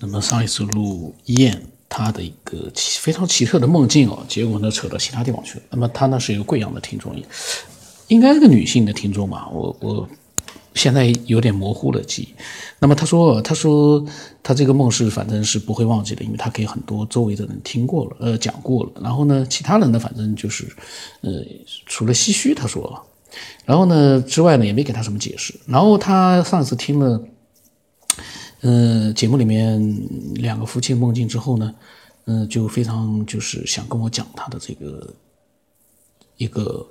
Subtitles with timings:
[0.00, 5.64] 那么上一次录燕他的一个非常奇特的梦境哦，结果呢扯到其他地方去了。
[5.70, 7.14] 那么他呢是一个贵阳的听众，
[8.08, 9.48] 应该是个女性的听众吧？
[9.52, 10.08] 我我
[10.74, 12.28] 现在有点模糊了记忆。
[12.78, 14.02] 那么他说，他说
[14.42, 18.92] 他这个梦是反正是不会忘记的，因为他给很多周围的人听过了，呃讲过了。
[19.02, 20.64] 然后呢，其他人呢反正就是，
[21.22, 21.30] 呃
[21.86, 23.04] 除了唏嘘，他说，
[23.64, 25.52] 然后呢之外呢也没给他什么解释。
[25.66, 27.20] 然后他上次听了。
[28.62, 31.74] 嗯，节目里面两个夫妻梦境之后呢，
[32.26, 35.14] 嗯，就非常就是想跟我讲他的这个
[36.36, 36.86] 一个，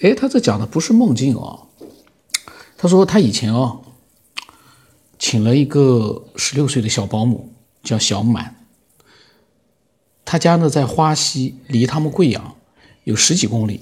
[0.00, 1.68] 哎，他这讲的不是梦境哦，
[2.76, 3.80] 他说他以前哦，
[5.18, 7.50] 请了一个十六岁的小保姆
[7.82, 8.54] 叫小满，
[10.22, 12.56] 他家呢在花溪，离他们贵阳
[13.04, 13.80] 有十几公里，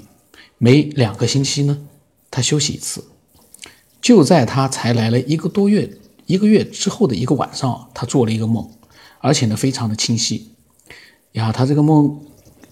[0.58, 1.88] 每两个星期呢
[2.30, 3.04] 他休息一次，
[4.00, 5.98] 就在他才来了一个多月。
[6.26, 8.70] 一个月之后的一个晚上，他做了一个梦，
[9.18, 10.54] 而且呢非常的清晰。
[11.32, 12.20] 呀，他这个梦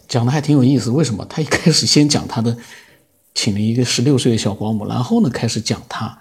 [0.08, 0.91] 讲的还挺有意思。
[0.91, 1.25] 为什么？
[1.27, 2.56] 他一开始先讲他的
[3.34, 6.20] 请了一个十六岁的小保姆，然后呢开始讲他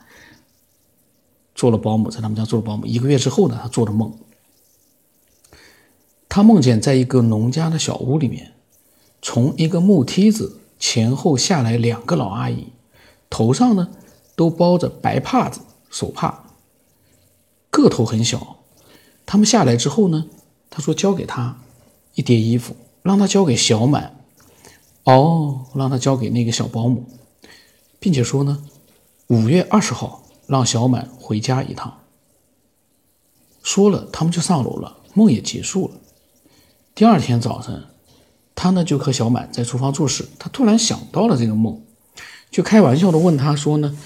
[1.56, 2.86] 做了保姆，在他们家做了保姆。
[2.86, 4.14] 一个月之后呢，他做的梦，
[6.28, 8.54] 他梦见在一个农家的小屋里面，
[9.22, 12.68] 从一个木梯子前后下来两个老阿姨，
[13.30, 13.90] 头上呢
[14.36, 16.46] 都包着白帕子手帕。
[17.72, 18.58] 个头很小，
[19.26, 20.26] 他们下来之后呢，
[20.70, 21.58] 他说交给他
[22.14, 24.20] 一叠衣服，让他交给小满，
[25.06, 27.06] 哦，让他交给那个小保姆，
[27.98, 28.64] 并且说呢，
[29.28, 31.98] 五月二十号让小满回家一趟。
[33.64, 35.94] 说了，他们就上楼了，梦也结束了。
[36.94, 37.86] 第二天早晨，
[38.54, 41.82] 他呢就和小满在厨房做事，他突然想到了这个梦，
[42.52, 43.98] 就开玩笑的问他说呢。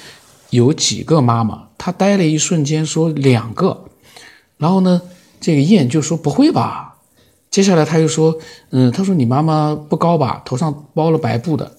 [0.50, 1.70] 有几个妈妈？
[1.78, 3.86] 他呆了一瞬间，说两个。
[4.58, 5.02] 然后呢，
[5.42, 6.98] 这个燕就说不会吧。
[7.52, 8.38] 接下来他又说，
[8.72, 11.78] 嗯，他说你妈妈不高吧，头上包了白布的。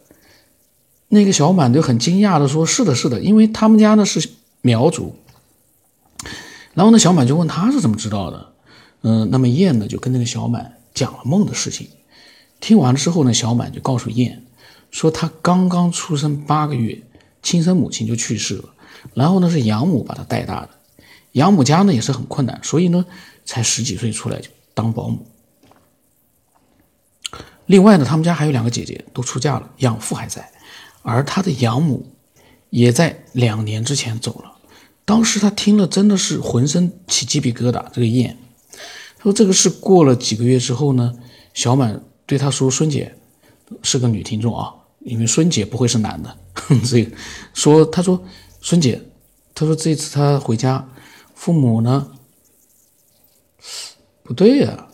[1.08, 4.28] 那个小满就很惊讶的说，是的，是的，因为他们家呢是
[4.60, 5.16] 苗族。
[6.74, 8.52] 然后呢，小满就问他是怎么知道的。
[9.02, 11.88] 嗯，那么燕呢就跟那个小满讲了梦的事情。
[12.60, 14.44] 听完了之后呢，小满就告诉燕
[14.90, 17.02] 说，他刚刚出生八个月。
[17.46, 18.64] 亲生母亲就去世了，
[19.14, 20.70] 然后呢是养母把他带大的，
[21.32, 23.06] 养母家呢也是很困难，所以呢
[23.44, 25.24] 才十几岁出来就当保姆。
[27.66, 30.50] 另外呢，他们家还有两个姐姐都出嫁了，养父还在，
[31.02, 32.04] 而他的养母
[32.70, 34.52] 也在两年之前走了。
[35.04, 37.84] 当时他听了真的是浑身起鸡皮疙瘩。
[37.92, 38.36] 这个燕
[39.18, 41.14] 他说这个事过了几个月之后呢，
[41.54, 43.14] 小满对他说：“孙姐
[43.84, 44.74] 是个女听众啊。”
[45.06, 46.36] 因为孙姐不会是男的，
[46.84, 47.16] 这个
[47.54, 48.22] 说他说
[48.60, 49.00] 孙姐，
[49.54, 50.88] 他说这次他回家，
[51.34, 52.10] 父母呢？
[54.22, 54.88] 不对呀，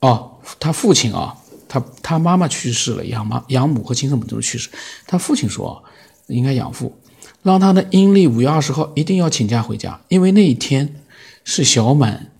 [0.00, 1.36] 哦，他父亲啊，
[1.68, 4.70] 他他妈妈去世了，养妈养母和亲生母都去世，
[5.06, 5.82] 他父亲说
[6.28, 6.96] 应该养父，
[7.42, 11.02] 让他呢阴历五月二十号一定要请假回家，因为那一天
[11.42, 12.30] 是小满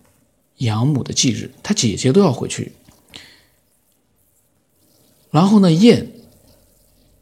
[0.59, 2.73] 养母的忌日，他姐姐都要回去。
[5.33, 6.13] 然后呢，燕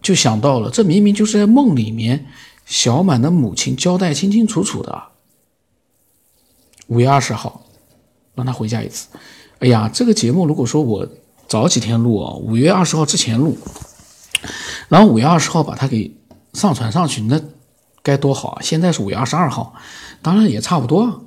[0.04, 2.26] 就想到了，这明明就是在梦里面，
[2.66, 5.02] 小满的母亲交代清清楚楚的。
[6.88, 7.62] 五月二十号，
[8.34, 9.08] 让他回家一次。
[9.60, 11.08] 哎呀，这个节目如果说我
[11.48, 13.56] 早几天录啊，五月二十号之前录，
[14.90, 16.14] 然后五月二十号把它给
[16.52, 17.40] 上传上去，那
[18.02, 18.58] 该多好啊！
[18.60, 19.74] 现在是五月二十二号，
[20.20, 21.18] 当然也差不多啊。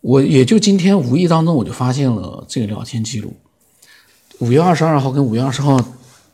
[0.00, 3.36] 我也就今天无意当中我就发现了这个聊天记录，
[4.40, 5.78] 五月二十二号跟五月二十号。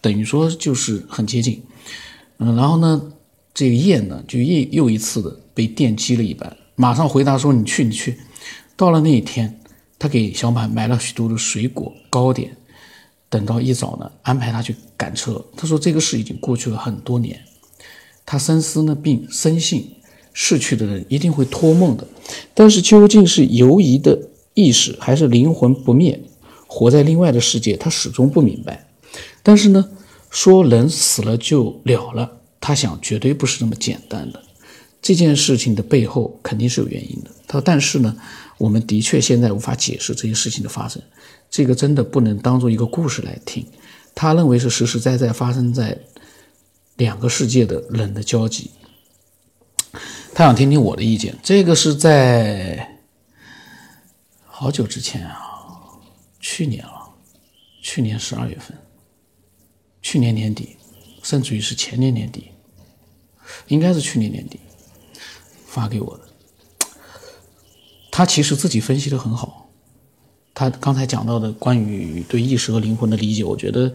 [0.04, 1.62] 等于说就是很接近，
[2.37, 3.10] 嗯，然后呢，
[3.54, 8.19] 这个燕呢就又又一次的被电击了一般，马上回答说：“你去，你去。”
[8.76, 9.59] 到了那一天，
[9.98, 12.54] 他给小满买了许多的水果糕点，
[13.31, 15.42] 等到一早呢，安排他去赶车。
[15.56, 17.41] 他说：“这个事已经过去了很多年，
[18.26, 19.91] 他深思呢，并深信
[20.34, 22.06] 逝去的人一定会托梦的，
[22.53, 26.21] 但是究竟是游移的意识，还是灵魂不灭，
[26.66, 28.86] 活在另外的世界，他始终不明白。”
[29.44, 29.91] 但是呢，
[30.30, 34.42] 说人死了就了了，他想绝对不是那么简单的。
[35.02, 37.30] 这件事情的背后肯定是有原因的。
[37.46, 38.16] 他说：“但是呢，
[38.56, 41.02] 我们的确现在无法解释这些事情的发生，
[41.50, 43.66] 这个真的不能当做一个故事来听。
[44.14, 45.98] 他认为是实实在在发生在
[46.96, 48.70] 两个世界的人的交集。
[50.32, 51.36] 他想听听我的意见。
[51.42, 52.98] 这个是在
[54.46, 55.36] 好久之前啊，
[56.41, 57.10] 去年了，
[57.82, 58.74] 去年十二月份。”
[60.04, 60.77] 去年年底，
[61.22, 62.51] 甚至于是前年年底，
[63.68, 64.60] 应该是去年年底
[65.66, 66.24] 发给我的。
[68.10, 69.62] 他其实自己分析的很好。
[70.53, 73.92] 他刚才讲到的关于对意识和灵魂的理解，我觉得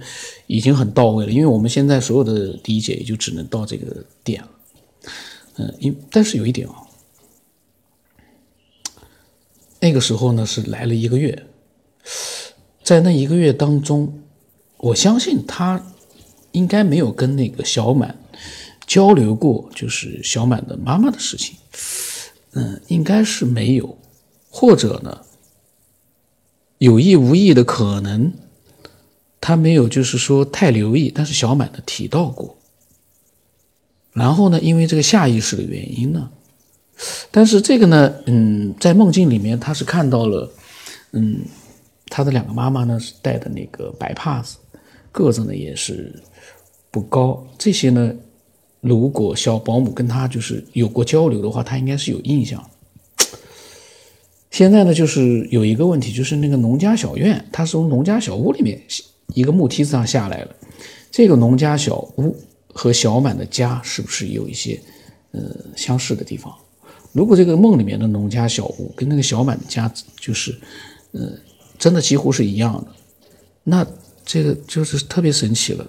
[0.47, 1.31] 已经很到位了。
[1.31, 4.49] 因为我们现在所有的理解也就只能到这个点了。
[5.57, 6.75] 嗯，因但是有一点啊，
[9.79, 11.45] 那个时候呢是来了一个月，
[12.83, 14.21] 在那一个月当中，
[14.77, 15.81] 我相信他
[16.59, 18.13] 应该没有跟那个小满
[18.85, 21.55] 交流过，就是小满的妈妈的事情。
[22.51, 23.97] 嗯，应该是没有，
[24.49, 25.21] 或者呢？
[26.79, 28.33] 有意无意的可能，
[29.39, 32.57] 他没有就是说太留意，但是小满的提到过。
[34.11, 36.29] 然后呢，因为这个下意识的原因呢，
[37.31, 40.51] 但是这个呢，嗯，在梦境里面他是看到了，
[41.11, 41.41] 嗯，
[42.07, 44.57] 他的两个妈妈呢是戴的那个白帕子，
[45.11, 46.13] 个子呢也是
[46.91, 47.45] 不高。
[47.57, 48.13] 这些呢，
[48.81, 52.63] 如果小保姆跟他就是有过交流的话，他应该是有印象。
[54.51, 58.81] 现在呢，就是有一个问题，就是那个农家小院，它是从农家小屋里面
[59.35, 60.55] 一个木梯子上下来了。
[61.11, 62.35] 这个农家小屋
[62.73, 64.79] 和小满的家是不是有一些
[65.31, 66.53] 呃相似的地方？
[67.11, 70.55] 如果这个梦里面的农家小屋跟那个小满的家就是
[71.11, 71.31] 呃
[71.77, 72.91] 真的几乎是一样的，
[73.63, 73.85] 那
[74.25, 75.87] 这个就是特别神奇了。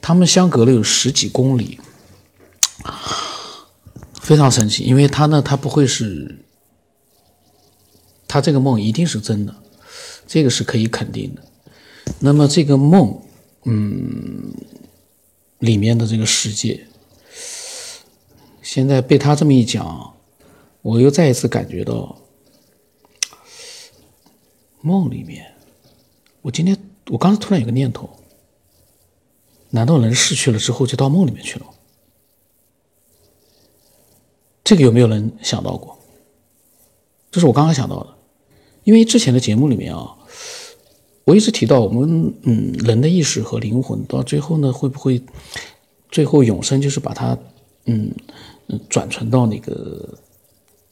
[0.00, 1.78] 他们相隔了有十几公里，
[4.20, 6.38] 非常神奇，因为他呢，他不会是。
[8.28, 9.54] 他这个梦一定是真的，
[10.26, 11.42] 这个是可以肯定的。
[12.18, 13.22] 那么这个梦，
[13.64, 14.52] 嗯，
[15.60, 16.88] 里面的这个世界，
[18.60, 20.12] 现在被他这么一讲，
[20.82, 22.20] 我又再一次感觉到，
[24.80, 25.54] 梦里面，
[26.42, 26.76] 我今天
[27.10, 28.08] 我刚才突然有个念头，
[29.70, 31.66] 难道人逝去了之后就到梦里面去了？
[34.64, 35.96] 这个有没有人想到过？
[37.30, 38.14] 这是我刚刚想到的。
[38.82, 40.16] 因为之前的节目里面啊，
[41.24, 45.20] 我一直提到我们嗯人的意识和灵魂到最后呢会不会
[46.10, 47.36] 最后永生就是把它
[47.84, 48.12] 嗯
[48.88, 50.18] 转存到那个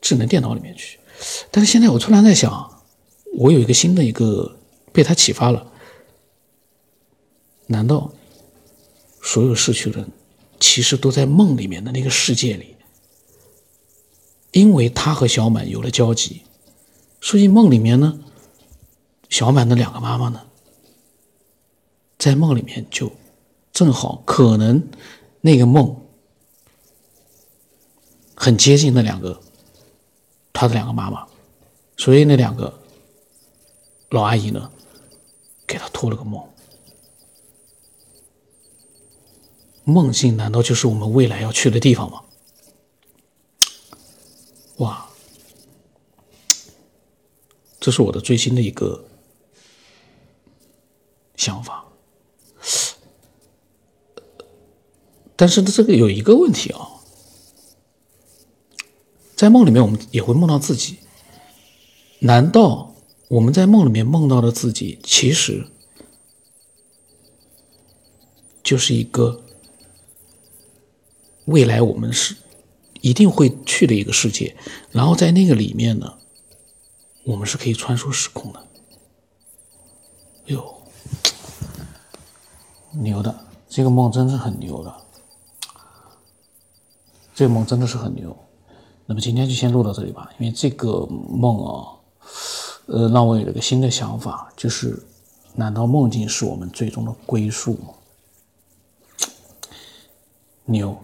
[0.01, 0.99] 智能电脑里面去？
[1.51, 2.83] 但是现在我突然在想，
[3.37, 4.57] 我有一个新的一个
[4.93, 5.73] 被他启发了，
[7.67, 8.13] 难道
[9.23, 10.11] 所有逝去的人
[10.61, 12.77] 其实都在梦里面的那个世界里？
[14.53, 16.43] 因为他和小满有了交集。
[17.21, 18.21] 所以梦里面呢，
[19.31, 20.43] 小满的两个妈妈呢，
[22.19, 23.11] 在梦里面就
[23.73, 24.87] 正好可能
[25.41, 26.03] 那个梦
[28.35, 29.41] 很接近那两个
[30.53, 31.27] 他的两个妈妈，
[31.97, 32.79] 所以那两个
[34.11, 34.71] 老阿姨呢
[35.67, 36.47] 给他托了个梦。
[39.85, 42.23] 梦境难道就是我们未来要去的地方吗？
[44.79, 45.09] 哇！
[47.79, 49.05] 这是我的最新的一个
[51.37, 51.85] 想法，
[55.37, 56.89] 但是这个有一个问题啊，
[59.37, 61.01] 在梦里面我们也会梦到自己，
[62.21, 62.95] 难道
[63.29, 65.67] 我们在梦里面梦到的自己，其实
[68.63, 69.44] 就是一个
[71.47, 72.37] 未来我们是
[73.01, 74.57] 一定会去的一个世界，
[74.91, 76.15] 然后在那个里面呢？
[77.25, 78.67] 我们是可以穿梭时空的，
[80.47, 80.75] 哟，
[82.93, 84.95] 牛的，这个梦真是很牛的，
[87.35, 88.37] 这个梦真的是很牛。
[89.07, 91.97] 那么今天就先录到这里吧，因为这个梦啊，
[92.87, 95.03] 呃，让我有了个新的想法，就是，
[95.55, 97.95] 难道梦境是我们最终的归宿吗？
[100.65, 101.04] 牛，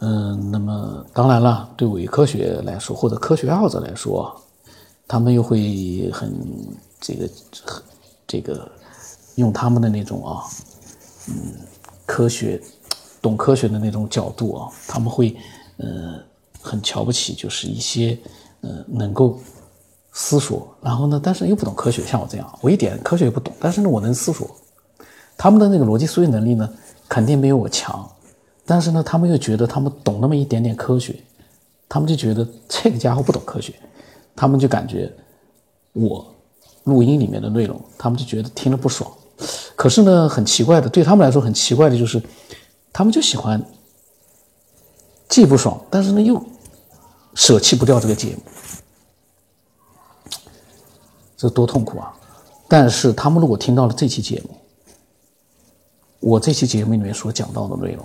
[0.00, 4.34] 嗯，那么当然了，对伪科学来说，或者科学爱好者来说。
[5.06, 6.32] 他们又会很
[6.98, 7.28] 这个
[8.26, 8.66] 这个
[9.34, 10.42] 用他们的那种啊，
[11.28, 11.34] 嗯，
[12.06, 12.58] 科学
[13.20, 15.36] 懂科学的那种角度啊，他们会
[15.76, 16.18] 呃
[16.62, 18.18] 很瞧不起，就是一些
[18.62, 19.38] 呃能够
[20.12, 24.48] 思索，然后呢，但是又不懂科学，像我这样，我一点科学也不懂，但是呢，我能思索。
[25.36, 26.66] 他们的那个逻辑思维能力呢，
[27.10, 28.10] 肯定没有我强，
[28.66, 31.14] 但是呢，他们又觉得他们懂那么一点点科学，
[31.88, 33.74] 他们就觉得这个家伙不懂科学。
[34.36, 35.12] 他们就感觉
[35.92, 36.26] 我
[36.84, 39.10] 录音里面的内容，他们就觉得听了不爽。
[39.76, 42.22] 可是呢，很奇怪的，对他们来说很奇怪的就是，
[42.92, 43.64] 他们就喜欢
[45.28, 46.42] 既不爽，但是呢又
[47.34, 48.42] 舍弃不掉这个节目，
[51.36, 52.14] 这多痛苦啊！
[52.66, 54.56] 但是他们如果听到了这期节目，
[56.20, 58.04] 我这期节目里面所讲到的内容，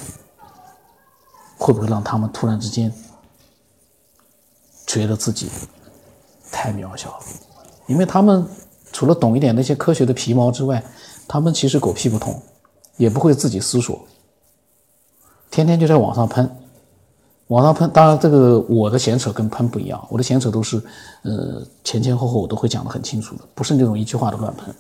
[1.60, 2.92] 会不会让他们突然之间
[4.88, 5.48] 觉得自己？
[6.52, 7.20] 太渺小了，
[7.86, 8.44] 因为他们
[8.92, 10.84] 除了懂一点那些科学的皮毛之外，
[11.28, 12.42] 他们其实狗屁不通，
[12.98, 14.04] 也不会自己思索，
[15.52, 16.50] 天天就在网上喷，
[17.50, 17.88] 网上喷。
[17.92, 20.82] 当然，这个我的闲扯跟喷不一样，我的闲扯都是，
[21.22, 24.76] 呃，前前后后我都会讲得很清楚的，不是那种一句话的乱喷。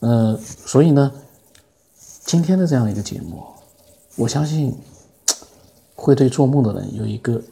[0.00, 1.10] 呃，所以呢，
[2.26, 3.42] 今天的这样一个节目，
[4.14, 4.76] 我相信
[5.96, 7.42] 会对做梦的人有一个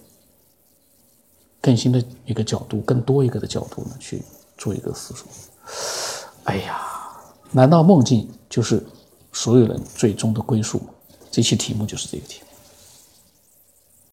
[1.61, 4.23] 更新的一个角度，更多一个的角度呢去
[4.57, 5.27] 做一个思索。
[6.45, 6.81] 哎呀，
[7.51, 8.85] 难道梦境就是
[9.33, 10.91] 所有人最终的归宿吗？
[11.31, 12.47] 这期题目就是这个题目。